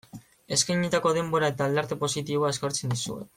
[0.55, 3.29] Eskainitako denbora eta aldarte positiboa eskertzen dizuet.